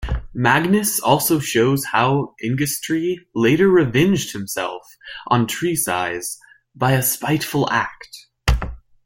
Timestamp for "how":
1.91-2.33